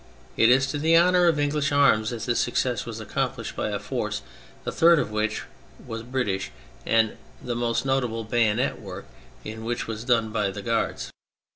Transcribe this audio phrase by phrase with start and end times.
[0.35, 3.77] It is to the honour of English arms that this success was accomplished by a
[3.77, 4.23] force
[4.65, 5.43] a third of which
[5.85, 6.49] was British
[6.87, 9.05] and the most notable bayonet work
[9.45, 11.11] in which was done by the Guards.